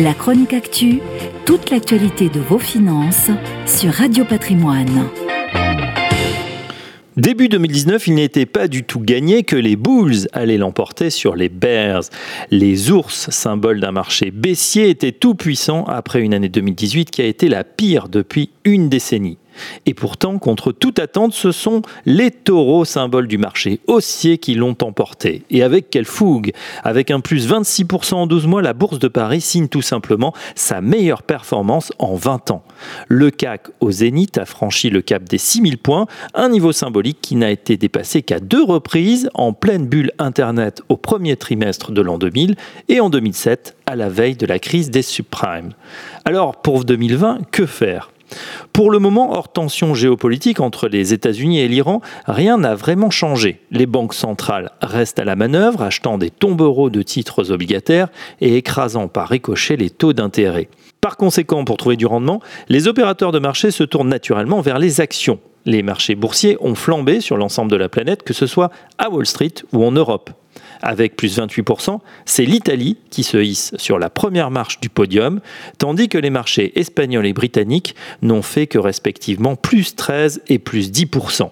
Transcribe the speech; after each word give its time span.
La 0.00 0.14
chronique 0.14 0.52
actu, 0.52 1.00
toute 1.44 1.70
l'actualité 1.70 2.28
de 2.28 2.38
vos 2.38 2.60
finances 2.60 3.32
sur 3.66 3.92
Radio 3.92 4.24
Patrimoine. 4.24 5.08
Début 7.16 7.48
2019, 7.48 8.06
il 8.06 8.14
n'était 8.14 8.46
pas 8.46 8.68
du 8.68 8.84
tout 8.84 9.00
gagné 9.00 9.42
que 9.42 9.56
les 9.56 9.74
Bulls 9.74 10.28
allaient 10.32 10.56
l'emporter 10.56 11.10
sur 11.10 11.34
les 11.34 11.48
Bears. 11.48 12.04
Les 12.52 12.92
ours, 12.92 13.28
symbole 13.30 13.80
d'un 13.80 13.90
marché 13.90 14.30
baissier, 14.30 14.88
étaient 14.88 15.10
tout 15.10 15.34
puissants 15.34 15.82
après 15.82 16.20
une 16.20 16.32
année 16.32 16.48
2018 16.48 17.10
qui 17.10 17.20
a 17.20 17.26
été 17.26 17.48
la 17.48 17.64
pire 17.64 18.08
depuis 18.08 18.50
une 18.64 18.88
décennie. 18.88 19.38
Et 19.86 19.94
pourtant, 19.94 20.38
contre 20.38 20.72
toute 20.72 20.98
attente, 20.98 21.32
ce 21.32 21.52
sont 21.52 21.82
les 22.06 22.30
taureaux, 22.30 22.84
symboles 22.84 23.28
du 23.28 23.38
marché 23.38 23.80
haussier, 23.86 24.38
qui 24.38 24.54
l'ont 24.54 24.76
emporté. 24.82 25.42
Et 25.50 25.62
avec 25.62 25.90
quelle 25.90 26.04
fougue 26.04 26.52
Avec 26.84 27.10
un 27.10 27.20
plus 27.20 27.48
26% 27.48 28.14
en 28.14 28.26
12 28.26 28.46
mois, 28.46 28.62
la 28.62 28.72
bourse 28.72 28.98
de 28.98 29.08
Paris 29.08 29.40
signe 29.40 29.68
tout 29.68 29.82
simplement 29.82 30.32
sa 30.54 30.80
meilleure 30.80 31.22
performance 31.22 31.92
en 31.98 32.14
20 32.14 32.50
ans. 32.50 32.62
Le 33.08 33.30
CAC 33.30 33.68
au 33.80 33.90
zénith 33.90 34.38
a 34.38 34.44
franchi 34.44 34.90
le 34.90 35.02
cap 35.02 35.24
des 35.24 35.38
6000 35.38 35.78
points, 35.78 36.06
un 36.34 36.48
niveau 36.48 36.72
symbolique 36.72 37.18
qui 37.20 37.36
n'a 37.36 37.50
été 37.50 37.76
dépassé 37.76 38.22
qu'à 38.22 38.40
deux 38.40 38.62
reprises 38.62 39.30
en 39.34 39.52
pleine 39.52 39.86
bulle 39.86 40.12
Internet 40.18 40.82
au 40.88 40.96
premier 40.96 41.36
trimestre 41.36 41.92
de 41.92 42.02
l'an 42.02 42.18
2000 42.18 42.56
et 42.88 43.00
en 43.00 43.10
2007 43.10 43.76
à 43.86 43.96
la 43.96 44.08
veille 44.08 44.36
de 44.36 44.46
la 44.46 44.58
crise 44.58 44.90
des 44.90 45.02
subprimes. 45.02 45.72
Alors 46.24 46.56
pour 46.56 46.84
2020, 46.84 47.50
que 47.50 47.66
faire? 47.66 48.10
Pour 48.72 48.90
le 48.90 48.98
moment, 48.98 49.32
hors 49.32 49.50
tension 49.50 49.94
géopolitique 49.94 50.60
entre 50.60 50.88
les 50.88 51.12
États-Unis 51.12 51.60
et 51.60 51.68
l'Iran, 51.68 52.00
rien 52.26 52.58
n'a 52.58 52.74
vraiment 52.74 53.10
changé. 53.10 53.60
Les 53.70 53.86
banques 53.86 54.14
centrales 54.14 54.70
restent 54.80 55.18
à 55.18 55.24
la 55.24 55.36
manœuvre, 55.36 55.82
achetant 55.82 56.18
des 56.18 56.30
tombereaux 56.30 56.90
de 56.90 57.02
titres 57.02 57.50
obligataires 57.50 58.08
et 58.40 58.56
écrasant 58.56 59.08
par 59.08 59.28
ricochet 59.28 59.76
les 59.76 59.90
taux 59.90 60.12
d'intérêt. 60.12 60.68
Par 61.00 61.16
conséquent, 61.16 61.64
pour 61.64 61.76
trouver 61.76 61.96
du 61.96 62.06
rendement, 62.06 62.40
les 62.68 62.88
opérateurs 62.88 63.32
de 63.32 63.38
marché 63.38 63.70
se 63.70 63.84
tournent 63.84 64.08
naturellement 64.08 64.60
vers 64.60 64.78
les 64.78 65.00
actions. 65.00 65.38
Les 65.64 65.82
marchés 65.82 66.14
boursiers 66.14 66.56
ont 66.60 66.74
flambé 66.74 67.20
sur 67.20 67.36
l'ensemble 67.36 67.70
de 67.70 67.76
la 67.76 67.88
planète, 67.88 68.22
que 68.22 68.32
ce 68.32 68.46
soit 68.46 68.70
à 68.98 69.10
Wall 69.10 69.26
Street 69.26 69.54
ou 69.72 69.84
en 69.84 69.92
Europe 69.92 70.30
avec 70.82 71.16
plus 71.16 71.38
28%, 71.38 71.98
c'est 72.24 72.44
l'Italie 72.44 72.96
qui 73.10 73.22
se 73.22 73.38
hisse 73.38 73.72
sur 73.76 73.98
la 73.98 74.10
première 74.10 74.50
marche 74.50 74.80
du 74.80 74.88
podium, 74.88 75.40
tandis 75.78 76.08
que 76.08 76.18
les 76.18 76.30
marchés 76.30 76.78
espagnols 76.78 77.26
et 77.26 77.32
britanniques 77.32 77.94
n'ont 78.22 78.42
fait 78.42 78.66
que 78.66 78.78
respectivement 78.78 79.56
plus 79.56 79.96
13 79.96 80.42
et 80.48 80.58
plus 80.58 80.90
10%. 80.90 81.50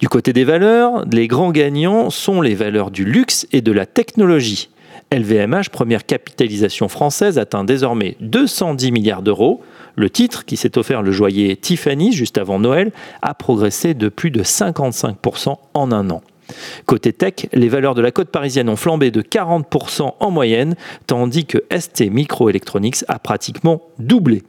Du 0.00 0.08
côté 0.08 0.32
des 0.32 0.44
valeurs, 0.44 1.04
les 1.10 1.26
grands 1.26 1.50
gagnants 1.50 2.10
sont 2.10 2.40
les 2.40 2.54
valeurs 2.54 2.90
du 2.90 3.04
luxe 3.04 3.48
et 3.52 3.60
de 3.60 3.72
la 3.72 3.84
technologie. 3.84 4.68
LVMH, 5.12 5.70
première 5.72 6.06
capitalisation 6.06 6.88
française, 6.88 7.38
atteint 7.38 7.64
désormais 7.64 8.16
210 8.20 8.92
milliards 8.92 9.22
d'euros. 9.22 9.62
Le 9.96 10.10
titre, 10.10 10.44
qui 10.44 10.56
s'est 10.56 10.78
offert 10.78 11.02
le 11.02 11.10
joaillier 11.10 11.56
Tiffany 11.56 12.12
juste 12.12 12.38
avant 12.38 12.58
Noël, 12.58 12.92
a 13.22 13.34
progressé 13.34 13.94
de 13.94 14.08
plus 14.08 14.30
de 14.30 14.42
55% 14.42 15.56
en 15.74 15.92
un 15.92 16.10
an. 16.10 16.22
Côté 16.86 17.12
tech, 17.12 17.46
les 17.52 17.68
valeurs 17.68 17.94
de 17.94 18.02
la 18.02 18.10
côte 18.10 18.30
parisienne 18.30 18.68
ont 18.68 18.76
flambé 18.76 19.10
de 19.10 19.22
40% 19.22 20.14
en 20.18 20.30
moyenne, 20.30 20.76
tandis 21.06 21.44
que 21.44 21.58
ST 21.76 22.10
Microelectronics 22.10 23.04
a 23.08 23.18
pratiquement 23.18 23.82
doublé. 23.98 24.42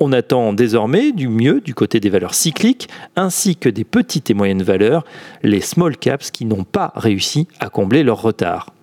On 0.00 0.12
attend 0.12 0.52
désormais 0.52 1.12
du 1.12 1.28
mieux 1.28 1.60
du 1.60 1.74
côté 1.74 2.00
des 2.00 2.10
valeurs 2.10 2.34
cycliques, 2.34 2.88
ainsi 3.16 3.56
que 3.56 3.68
des 3.68 3.84
petites 3.84 4.30
et 4.30 4.34
moyennes 4.34 4.62
valeurs, 4.62 5.04
les 5.42 5.60
small 5.60 5.96
caps 5.96 6.30
qui 6.30 6.44
n'ont 6.44 6.64
pas 6.64 6.92
réussi 6.94 7.48
à 7.58 7.68
combler 7.68 8.02
leur 8.02 8.22
retard. 8.22 8.75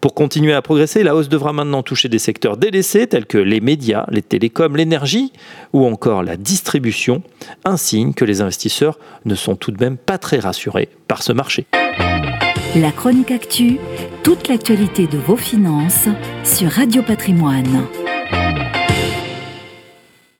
Pour 0.00 0.14
continuer 0.14 0.52
à 0.52 0.62
progresser, 0.62 1.02
la 1.02 1.14
hausse 1.14 1.28
devra 1.28 1.52
maintenant 1.52 1.82
toucher 1.82 2.08
des 2.08 2.18
secteurs 2.18 2.56
délaissés 2.56 3.06
tels 3.06 3.26
que 3.26 3.38
les 3.38 3.60
médias, 3.60 4.06
les 4.10 4.22
télécoms, 4.22 4.76
l'énergie 4.76 5.32
ou 5.72 5.86
encore 5.86 6.22
la 6.22 6.36
distribution, 6.36 7.22
un 7.64 7.76
signe 7.76 8.14
que 8.14 8.24
les 8.24 8.40
investisseurs 8.40 8.98
ne 9.24 9.34
sont 9.34 9.56
tout 9.56 9.70
de 9.70 9.82
même 9.82 9.96
pas 9.96 10.18
très 10.18 10.38
rassurés 10.38 10.88
par 11.06 11.22
ce 11.22 11.32
marché. 11.32 11.66
La 12.76 12.92
chronique 12.92 13.30
actu, 13.30 13.78
toute 14.22 14.48
l'actualité 14.48 15.06
de 15.06 15.18
vos 15.18 15.36
finances 15.36 16.08
sur 16.44 16.70
Radio 16.70 17.02
Patrimoine. 17.02 17.86